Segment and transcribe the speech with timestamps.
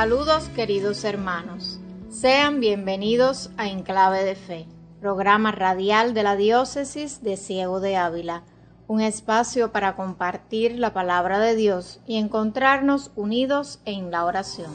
[0.00, 1.78] Saludos queridos hermanos.
[2.08, 4.66] Sean bienvenidos a Enclave de Fe,
[4.98, 8.42] programa radial de la diócesis de Ciego de Ávila,
[8.86, 14.70] un espacio para compartir la palabra de Dios y encontrarnos unidos en la oración.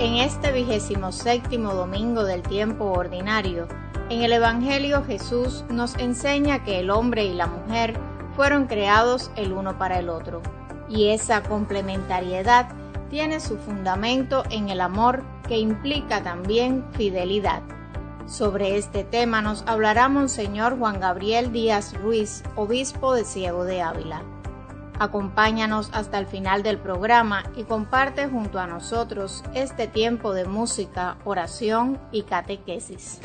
[0.00, 3.68] En este vigésimo séptimo domingo del tiempo ordinario,
[4.10, 7.96] en el Evangelio Jesús nos enseña que el hombre y la mujer
[8.34, 10.42] fueron creados el uno para el otro
[10.88, 12.68] y esa complementariedad
[13.10, 17.62] tiene su fundamento en el amor que implica también fidelidad.
[18.26, 24.22] Sobre este tema nos hablará Monseñor Juan Gabriel Díaz Ruiz, obispo de Ciego de Ávila.
[24.98, 31.18] Acompáñanos hasta el final del programa y comparte junto a nosotros este tiempo de música,
[31.24, 33.20] oración y catequesis.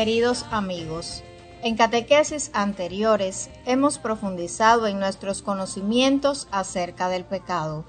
[0.00, 1.22] Queridos amigos,
[1.62, 7.84] en catequesis anteriores hemos profundizado en nuestros conocimientos acerca del pecado.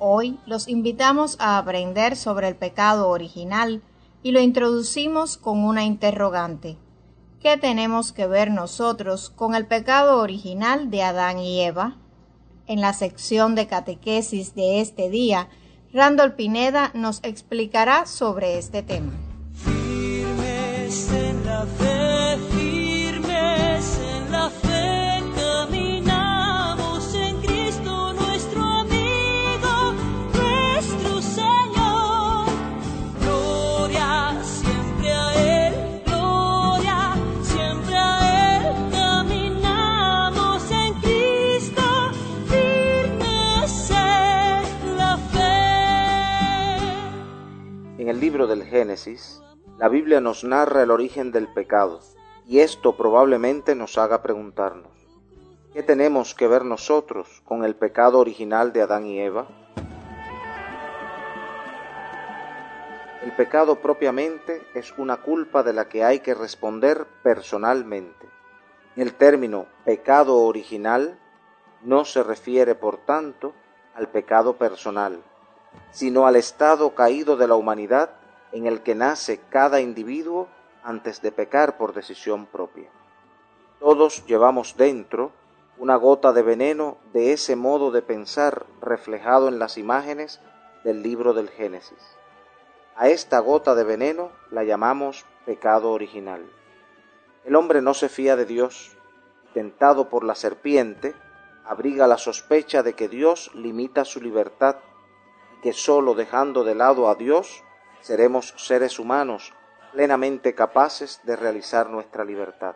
[0.00, 3.82] Hoy los invitamos a aprender sobre el pecado original
[4.24, 6.76] y lo introducimos con una interrogante.
[7.38, 11.98] ¿Qué tenemos que ver nosotros con el pecado original de Adán y Eva?
[12.66, 15.48] En la sección de catequesis de este día,
[15.92, 19.12] Randall Pineda nos explicará sobre este tema
[48.04, 49.40] en el libro del Génesis,
[49.78, 52.00] la Biblia nos narra el origen del pecado
[52.46, 54.92] y esto probablemente nos haga preguntarnos,
[55.72, 59.48] ¿qué tenemos que ver nosotros con el pecado original de Adán y Eva?
[63.24, 68.28] El pecado propiamente es una culpa de la que hay que responder personalmente.
[68.96, 71.18] El término pecado original
[71.82, 73.54] no se refiere, por tanto,
[73.94, 75.20] al pecado personal,
[75.90, 78.10] sino al estado caído de la humanidad
[78.54, 80.48] en el que nace cada individuo
[80.84, 82.88] antes de pecar por decisión propia.
[83.80, 85.32] Todos llevamos dentro
[85.76, 90.40] una gota de veneno de ese modo de pensar reflejado en las imágenes
[90.84, 91.98] del libro del Génesis.
[92.94, 96.48] A esta gota de veneno la llamamos pecado original.
[97.44, 98.96] El hombre no se fía de Dios,
[99.52, 101.12] tentado por la serpiente,
[101.64, 104.76] abriga la sospecha de que Dios limita su libertad
[105.58, 107.63] y que sólo dejando de lado a Dios
[108.04, 109.54] seremos seres humanos
[109.94, 112.74] plenamente capaces de realizar nuestra libertad.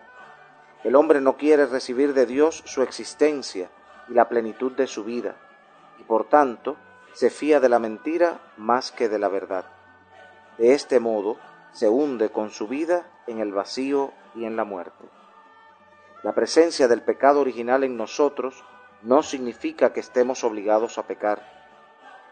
[0.85, 3.69] El hombre no quiere recibir de Dios su existencia
[4.09, 5.37] y la plenitud de su vida,
[5.99, 6.79] y por tanto
[7.13, 9.67] se fía de la mentira más que de la verdad.
[10.57, 11.37] De este modo
[11.73, 15.05] se hunde con su vida en el vacío y en la muerte.
[16.23, 18.65] La presencia del pecado original en nosotros
[19.03, 21.43] no significa que estemos obligados a pecar.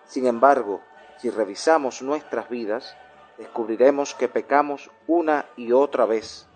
[0.06, 0.80] Sin embargo,
[1.18, 2.96] si revisamos nuestras vidas,
[3.38, 6.46] descubriremos que pecamos una y otra vez,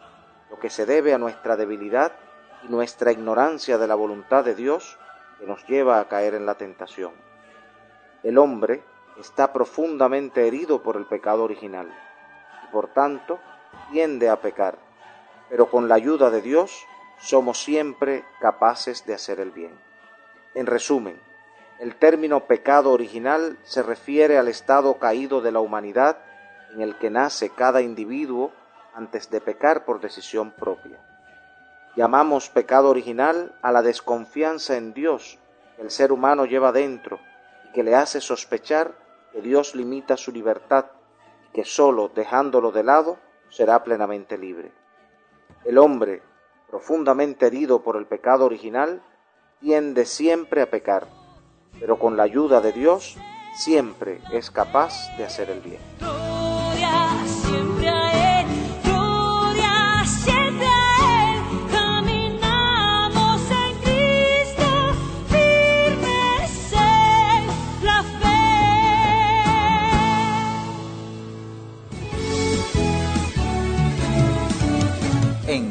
[0.50, 2.12] lo que se debe a nuestra debilidad
[2.62, 4.98] y nuestra ignorancia de la voluntad de Dios
[5.38, 7.12] que nos lleva a caer en la tentación.
[8.22, 8.82] El hombre
[9.18, 11.88] está profundamente herido por el pecado original
[12.64, 13.38] y por tanto
[13.90, 14.78] tiende a pecar,
[15.48, 16.84] pero con la ayuda de Dios
[17.18, 19.78] somos siempre capaces de hacer el bien.
[20.54, 21.20] En resumen,
[21.80, 26.18] el término pecado original se refiere al estado caído de la humanidad
[26.74, 28.52] en el que nace cada individuo
[28.92, 30.98] antes de pecar por decisión propia.
[31.96, 35.38] Llamamos pecado original a la desconfianza en Dios
[35.76, 37.18] que el ser humano lleva dentro
[37.64, 38.92] y que le hace sospechar
[39.32, 40.84] que Dios limita su libertad
[41.48, 43.18] y que sólo dejándolo de lado
[43.48, 44.70] será plenamente libre.
[45.64, 46.20] El hombre,
[46.68, 49.02] profundamente herido por el pecado original,
[49.60, 51.19] tiende siempre a pecar
[51.78, 53.16] pero con la ayuda de Dios
[53.56, 55.80] siempre es capaz de hacer el bien.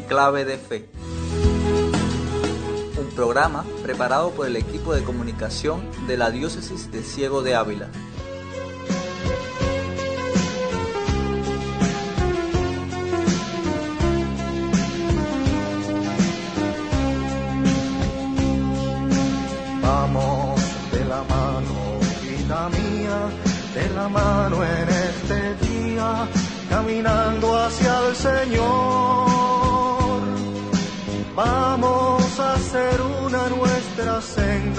[0.09, 0.98] Clave de fe.
[3.19, 7.89] Programa preparado por el equipo de comunicación de la Diócesis de Ciego de Ávila.
[19.81, 20.61] Vamos
[20.93, 23.19] de la mano, vida mía,
[23.75, 26.25] de la mano en este día,
[26.69, 28.98] caminando hacia el Señor.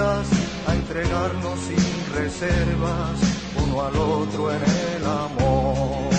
[0.02, 3.20] A entregarnos sin reservas,
[3.62, 6.11] uno al otro en el amor.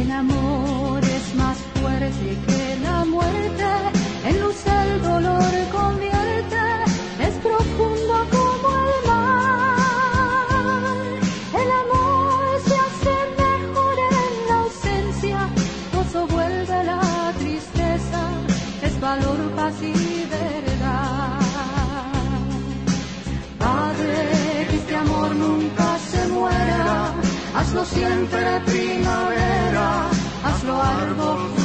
[0.00, 3.66] El amor es más fuerte que la muerte,
[4.28, 6.84] en luz el dolor convierte,
[7.20, 10.16] es profundo como el mar.
[11.62, 13.14] El amor se hace
[13.44, 15.38] mejor en la ausencia,
[15.92, 18.20] gozo vuelve la tristeza,
[18.82, 19.82] es valor, paz
[27.70, 30.10] hazlo siempre primavera,
[30.42, 31.59] hazlo árbol,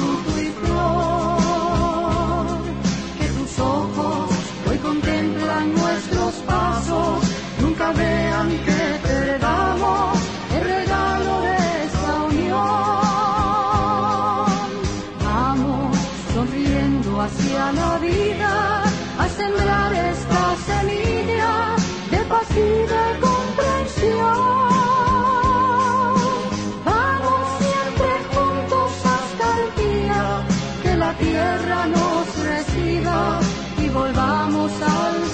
[31.19, 33.39] tierra nos reciba
[33.83, 35.24] y volvamos al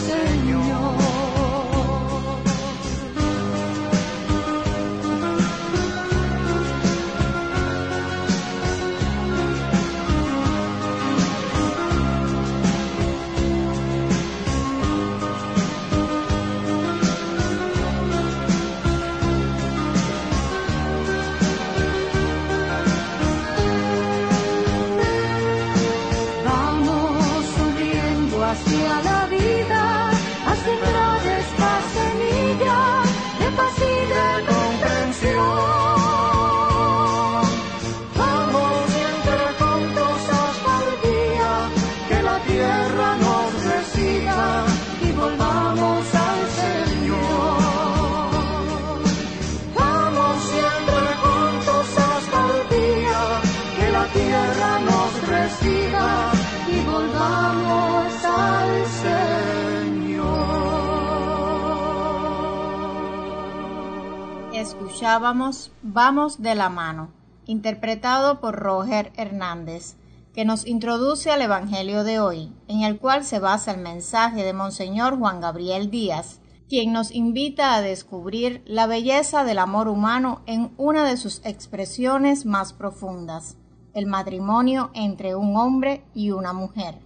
[65.02, 67.10] Vamos de la mano,
[67.48, 69.96] interpretado por Roger Hernández,
[70.32, 74.54] que nos introduce al Evangelio de hoy, en el cual se basa el mensaje de
[74.54, 76.40] Monseñor Juan Gabriel Díaz,
[76.70, 82.46] quien nos invita a descubrir la belleza del amor humano en una de sus expresiones
[82.46, 83.58] más profundas,
[83.96, 87.00] el matrimonio entre un hombre y una mujer.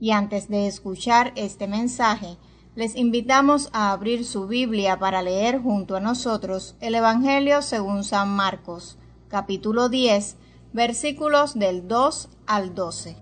[0.00, 2.38] Y antes de escuchar este mensaje,
[2.76, 8.28] les invitamos a abrir su Biblia para leer junto a nosotros el Evangelio según San
[8.28, 8.96] Marcos,
[9.28, 10.36] capítulo 10,
[10.72, 13.16] versículos del 2 al 12.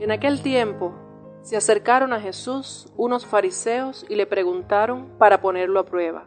[0.00, 0.94] En aquel tiempo
[1.42, 6.26] se acercaron a Jesús unos fariseos y le preguntaron para ponerlo a prueba,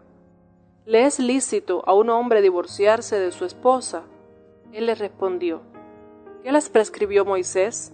[0.85, 4.03] ¿le es lícito a un hombre divorciarse de su esposa?
[4.71, 5.61] Él les respondió,
[6.43, 7.93] ¿qué les prescribió Moisés?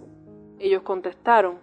[0.58, 1.58] Ellos contestaron,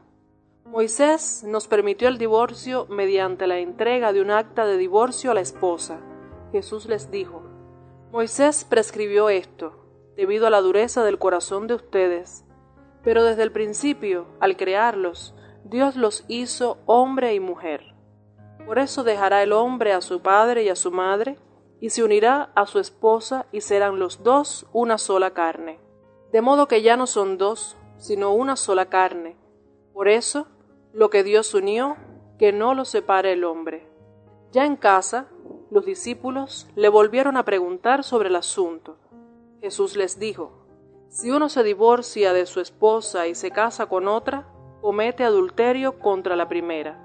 [0.66, 5.42] Moisés nos permitió el divorcio mediante la entrega de un acta de divorcio a la
[5.42, 6.00] esposa.
[6.52, 7.44] Jesús les dijo,
[8.12, 9.74] Moisés prescribió esto,
[10.16, 12.46] debido a la dureza del corazón de ustedes.
[13.04, 17.95] Pero desde el principio, al crearlos, Dios los hizo hombre y mujer.
[18.66, 21.38] Por eso dejará el hombre a su padre y a su madre,
[21.80, 25.80] y se unirá a su esposa, y serán los dos una sola carne.
[26.32, 29.38] De modo que ya no son dos, sino una sola carne.
[29.94, 30.48] Por eso,
[30.94, 31.96] lo que Dios unió,
[32.40, 33.88] que no lo separe el hombre.
[34.52, 35.28] Ya en casa,
[35.70, 38.98] los discípulos le volvieron a preguntar sobre el asunto.
[39.62, 40.52] Jesús les dijo,
[41.10, 44.48] Si uno se divorcia de su esposa y se casa con otra,
[44.82, 47.05] comete adulterio contra la primera.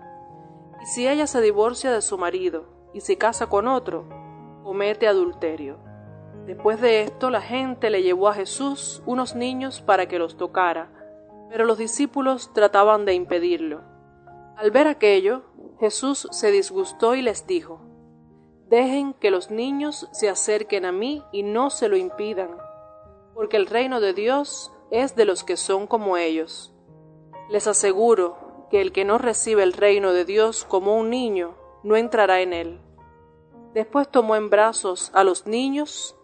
[0.82, 4.08] Y si ella se divorcia de su marido y se casa con otro,
[4.64, 5.78] comete adulterio.
[6.46, 10.90] Después de esto la gente le llevó a Jesús unos niños para que los tocara,
[11.50, 13.82] pero los discípulos trataban de impedirlo.
[14.56, 15.42] Al ver aquello,
[15.78, 17.80] Jesús se disgustó y les dijo,
[18.68, 22.50] Dejen que los niños se acerquen a mí y no se lo impidan,
[23.34, 26.72] porque el reino de Dios es de los que son como ellos.
[27.49, 31.96] Les aseguro que el que no recibe el reino de Dios como un niño, no
[31.96, 32.80] entrará en él.
[33.74, 36.16] Después tomó en brazos a los niños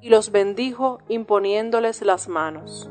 [0.00, 2.90] y los bendijo imponiéndoles las manos.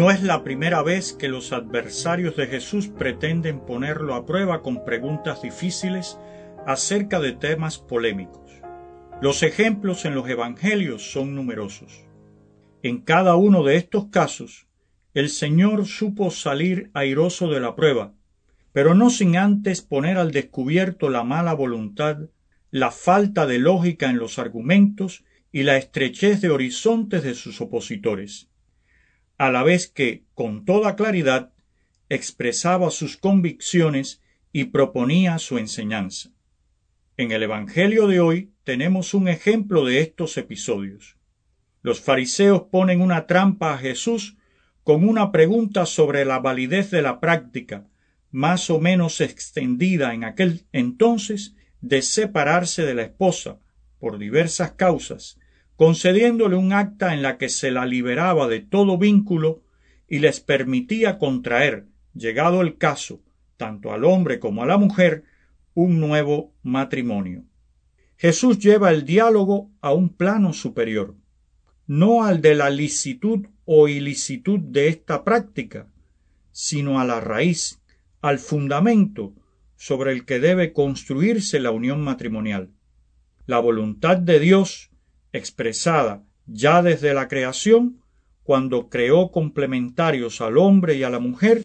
[0.00, 4.82] No es la primera vez que los adversarios de Jesús pretenden ponerlo a prueba con
[4.82, 6.18] preguntas difíciles
[6.66, 8.50] acerca de temas polémicos.
[9.20, 12.06] Los ejemplos en los Evangelios son numerosos.
[12.82, 14.68] En cada uno de estos casos,
[15.12, 18.14] el Señor supo salir airoso de la prueba,
[18.72, 22.30] pero no sin antes poner al descubierto la mala voluntad,
[22.70, 28.49] la falta de lógica en los argumentos y la estrechez de horizontes de sus opositores
[29.40, 31.54] a la vez que, con toda claridad,
[32.10, 34.20] expresaba sus convicciones
[34.52, 36.28] y proponía su enseñanza.
[37.16, 41.16] En el Evangelio de hoy tenemos un ejemplo de estos episodios.
[41.80, 44.36] Los fariseos ponen una trampa a Jesús
[44.84, 47.88] con una pregunta sobre la validez de la práctica,
[48.30, 53.58] más o menos extendida en aquel entonces, de separarse de la esposa,
[54.00, 55.39] por diversas causas,
[55.80, 59.62] concediéndole un acta en la que se la liberaba de todo vínculo
[60.06, 63.22] y les permitía contraer, llegado el caso,
[63.56, 65.24] tanto al hombre como a la mujer,
[65.72, 67.44] un nuevo matrimonio.
[68.18, 71.16] Jesús lleva el diálogo a un plano superior,
[71.86, 75.90] no al de la licitud o ilicitud de esta práctica,
[76.52, 77.80] sino a la raíz,
[78.20, 79.32] al fundamento
[79.76, 82.68] sobre el que debe construirse la unión matrimonial.
[83.46, 84.89] La voluntad de Dios
[85.32, 88.02] expresada ya desde la creación,
[88.42, 91.64] cuando creó complementarios al hombre y a la mujer,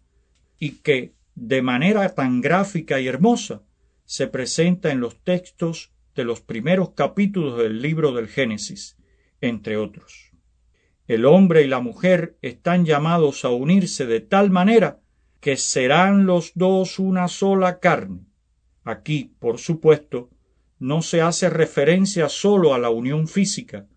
[0.60, 3.64] y que, de manera tan gráfica y hermosa,
[4.06, 8.98] se presenta en los textos de los primeros capítulos del libro del Génesis,
[9.42, 10.32] entre otros.
[11.08, 15.02] El hombre y la mujer están llamados a unirse de tal manera
[15.40, 18.22] que serán los dos una sola carne.
[18.84, 20.30] Aquí, por supuesto,
[20.80, 23.88] no se hace referencia sólo a la unión física,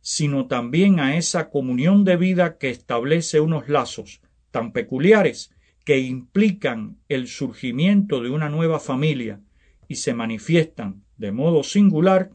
[0.00, 4.20] sino también a esa comunión de vida que establece unos lazos
[4.50, 5.52] tan peculiares
[5.84, 9.40] que implican el surgimiento de una nueva familia
[9.88, 12.30] y se manifiestan de modo singular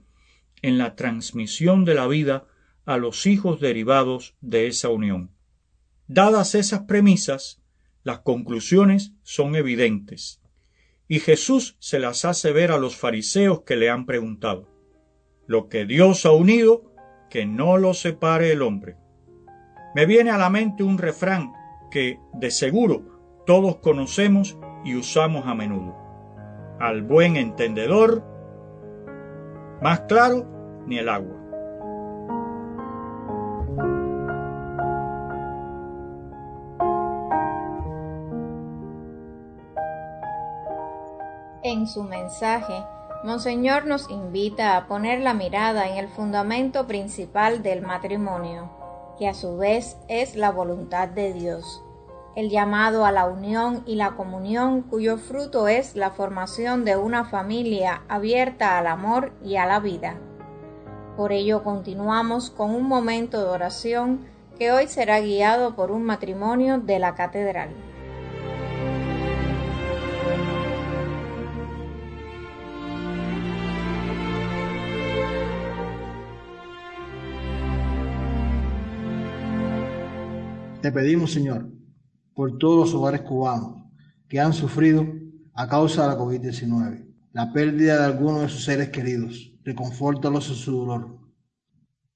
[0.61, 2.45] en la transmisión de la vida
[2.85, 5.31] a los hijos derivados de esa unión.
[6.07, 7.61] Dadas esas premisas,
[8.03, 10.41] las conclusiones son evidentes
[11.07, 14.67] y Jesús se las hace ver a los fariseos que le han preguntado.
[15.45, 16.91] Lo que Dios ha unido,
[17.29, 18.97] que no lo separe el hombre.
[19.95, 21.53] Me viene a la mente un refrán
[21.91, 25.95] que, de seguro, todos conocemos y usamos a menudo.
[26.79, 28.23] Al buen entendedor,
[29.81, 31.46] más claro ni el agua.
[41.87, 42.83] Su mensaje,
[43.23, 48.69] Monseñor nos invita a poner la mirada en el fundamento principal del matrimonio,
[49.17, 51.81] que a su vez es la voluntad de Dios,
[52.35, 57.23] el llamado a la unión y la comunión cuyo fruto es la formación de una
[57.23, 60.17] familia abierta al amor y a la vida.
[61.15, 64.27] Por ello continuamos con un momento de oración
[64.59, 67.86] que hoy será guiado por un matrimonio de la catedral.
[80.87, 81.69] Te pedimos, Señor,
[82.33, 83.83] por todos los hogares cubanos
[84.29, 85.05] que han sufrido
[85.53, 89.51] a causa de la COVID-19, la pérdida de algunos de sus seres queridos.
[89.65, 91.19] Reconfórtalos en su dolor.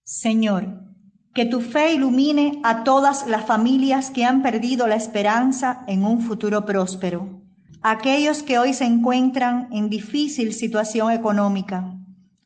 [0.06, 0.86] Señor,
[1.34, 6.22] que tu fe ilumine a todas las familias que han perdido la esperanza en un
[6.22, 7.42] futuro próspero,
[7.82, 11.94] aquellos que hoy se encuentran en difícil situación económica,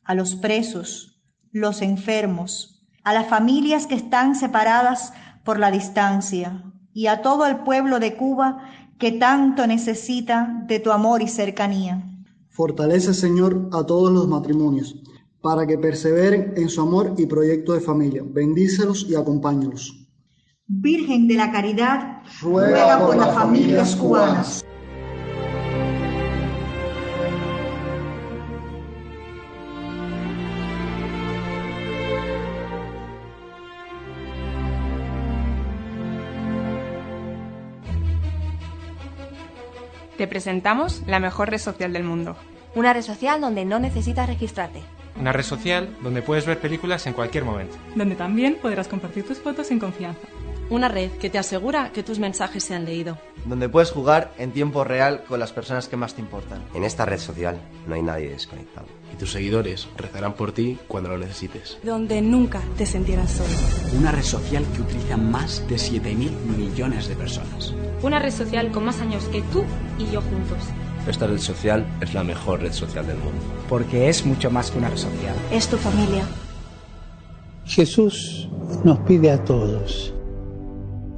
[0.02, 5.12] a los presos, los enfermos, a las familias que están separadas
[5.46, 6.62] por la distancia
[6.92, 12.02] y a todo el pueblo de Cuba que tanto necesita de tu amor y cercanía.
[12.50, 14.96] Fortalece, Señor, a todos los matrimonios
[15.40, 18.22] para que perseveren en su amor y proyecto de familia.
[18.26, 20.08] Bendícelos y acompáñalos.
[20.66, 24.65] Virgen de la Caridad, ruega por las familias cubanas.
[40.16, 42.36] Te presentamos la mejor red social del mundo.
[42.74, 44.80] Una red social donde no necesitas registrarte.
[45.20, 47.76] Una red social donde puedes ver películas en cualquier momento.
[47.94, 50.20] Donde también podrás compartir tus fotos en confianza.
[50.70, 53.18] Una red que te asegura que tus mensajes se han leído.
[53.46, 56.62] Donde puedes jugar en tiempo real con las personas que más te importan.
[56.74, 58.86] En esta red social no hay nadie desconectado.
[59.12, 61.78] Y tus seguidores rezarán por ti cuando lo necesites.
[61.84, 63.98] Donde nunca te sentirás solo.
[63.98, 67.72] Una red social que utiliza más de 7.000 millones de personas.
[68.02, 69.64] Una red social con más años que tú
[69.98, 70.58] y yo juntos.
[71.08, 73.40] Esta red social es la mejor red social del mundo.
[73.68, 75.36] Porque es mucho más que una red social.
[75.52, 76.24] Es tu familia.
[77.64, 78.48] Jesús
[78.84, 80.14] nos pide a todos,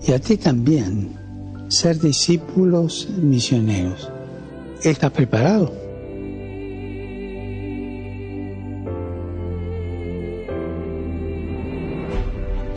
[0.07, 1.18] y a ti también,
[1.69, 4.11] ser discípulos misioneros.
[4.83, 5.73] ¿Estás preparado?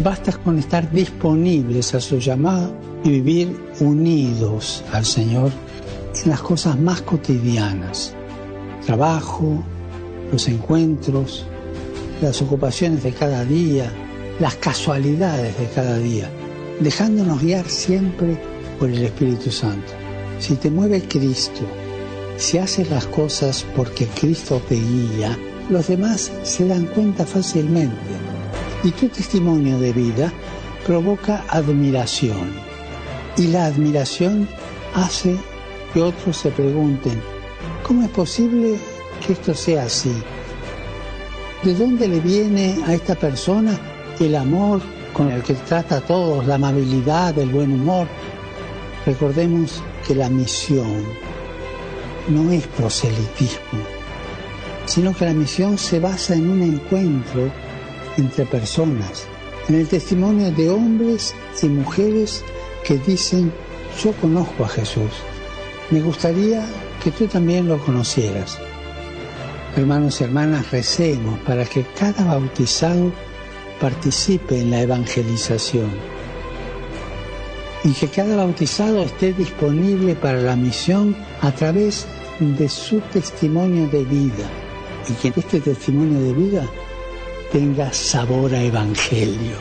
[0.03, 5.51] Basta con estar disponibles a su llamado y vivir unidos al Señor
[6.23, 8.15] en las cosas más cotidianas.
[8.85, 9.63] Trabajo,
[10.31, 11.45] los encuentros,
[12.21, 13.91] las ocupaciones de cada día,
[14.39, 16.29] las casualidades de cada día,
[16.79, 18.50] dejándonos guiar siempre
[18.81, 19.93] por el Espíritu Santo.
[20.39, 21.61] Si te mueve Cristo,
[22.37, 25.37] si haces las cosas porque Cristo te guía,
[25.69, 27.95] los demás se dan cuenta fácilmente.
[28.83, 30.33] Y tu testimonio de vida
[30.83, 32.53] provoca admiración.
[33.37, 34.49] Y la admiración
[34.95, 35.37] hace
[35.93, 37.21] que otros se pregunten,
[37.87, 38.79] ¿cómo es posible
[39.23, 40.23] que esto sea así?
[41.61, 43.79] ¿De dónde le viene a esta persona
[44.19, 44.81] el amor
[45.13, 48.07] con el que trata a todos, la amabilidad, el buen humor?
[49.05, 51.03] Recordemos que la misión
[52.27, 53.81] no es proselitismo,
[54.85, 57.51] sino que la misión se basa en un encuentro
[58.17, 59.25] entre personas,
[59.67, 61.33] en el testimonio de hombres
[61.63, 62.43] y mujeres
[62.83, 63.51] que dicen,
[64.03, 65.11] yo conozco a Jesús,
[65.89, 66.63] me gustaría
[67.03, 68.59] que tú también lo conocieras.
[69.75, 73.11] Hermanos y hermanas, recemos para que cada bautizado
[73.79, 75.89] participe en la evangelización
[77.83, 82.07] y que cada bautizado esté disponible para la misión a través
[82.39, 84.45] de su testimonio de vida
[85.09, 86.65] y que este testimonio de vida
[87.51, 89.57] tenga sabor a evangelio.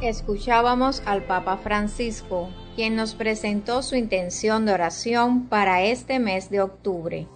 [0.00, 6.60] Escuchábamos al Papa Francisco, quien nos presentó su intención de oración para este mes de
[6.60, 7.26] octubre.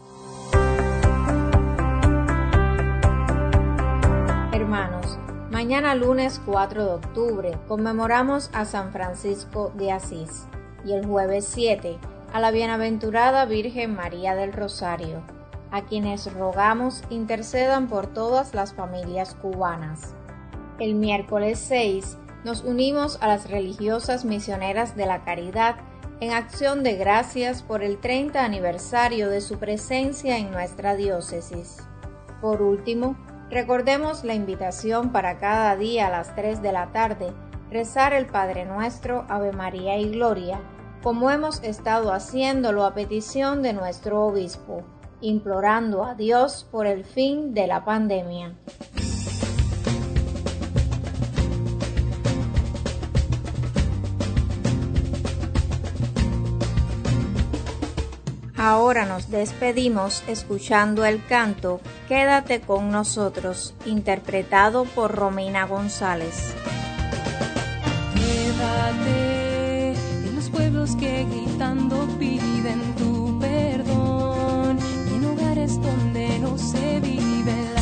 [5.68, 10.46] Mañana lunes 4 de octubre conmemoramos a San Francisco de Asís
[10.82, 11.98] y el jueves 7
[12.32, 15.20] a la bienaventurada Virgen María del Rosario,
[15.70, 20.14] a quienes rogamos intercedan por todas las familias cubanas.
[20.78, 25.76] El miércoles 6 nos unimos a las religiosas misioneras de la caridad
[26.20, 31.76] en acción de gracias por el 30 aniversario de su presencia en nuestra diócesis.
[32.40, 33.18] Por último,
[33.50, 37.32] recordemos la invitación para cada día a las 3 de la tarde
[37.70, 40.60] rezar el Padre Nuestro, Ave María y Gloria,
[41.02, 44.82] como hemos estado haciéndolo a petición de nuestro obispo,
[45.20, 48.54] implorando a Dios por el fin de la pandemia.
[58.58, 66.54] Ahora nos despedimos escuchando el canto Quédate con nosotros, interpretado por Romina González.
[68.16, 76.98] Quédate en los pueblos que gritando piden tu perdón y en hogares donde no se
[76.98, 77.77] vive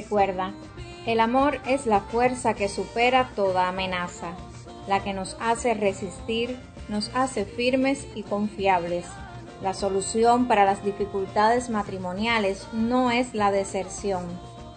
[0.00, 0.54] Recuerda,
[1.04, 4.32] el amor es la fuerza que supera toda amenaza,
[4.88, 6.56] la que nos hace resistir,
[6.88, 9.04] nos hace firmes y confiables.
[9.62, 14.24] La solución para las dificultades matrimoniales no es la deserción,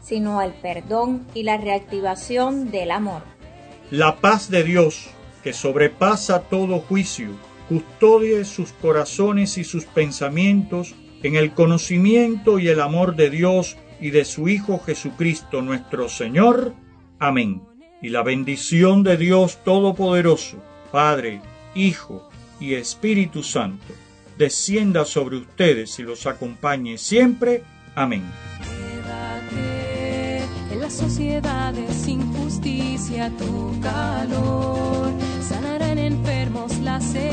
[0.01, 3.21] sino el perdón y la reactivación del amor.
[3.91, 5.07] La paz de Dios,
[5.41, 7.29] que sobrepasa todo juicio,
[7.69, 14.11] custodie sus corazones y sus pensamientos en el conocimiento y el amor de Dios y
[14.11, 16.73] de su Hijo Jesucristo nuestro Señor.
[17.19, 17.61] Amén.
[18.01, 20.57] Y la bendición de Dios Todopoderoso,
[20.91, 21.39] Padre,
[21.73, 23.93] Hijo y Espíritu Santo,
[24.37, 27.63] descienda sobre ustedes y los acompañe siempre.
[27.95, 28.23] Amén.
[28.59, 37.32] Quédate en las sociedades sin justicia tu calor, sanarán enfermos las heridas y el dolor.